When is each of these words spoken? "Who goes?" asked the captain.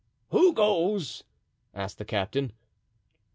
"Who 0.31 0.53
goes?" 0.53 1.25
asked 1.75 1.99
the 1.99 2.05
captain. 2.05 2.53